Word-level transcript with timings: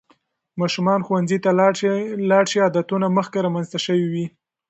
ماشومان 0.61 0.99
ښوونځي 1.07 1.37
ته 1.43 1.49
لاړ 2.31 2.41
شي، 2.49 2.57
عادتونه 2.65 3.05
مخکې 3.17 3.39
رامنځته 3.45 3.79
شوي 3.85 4.07
وي. 4.13 4.25